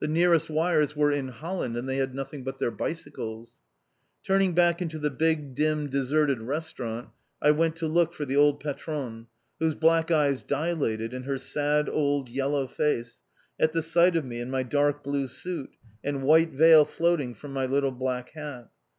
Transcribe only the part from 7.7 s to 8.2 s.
to look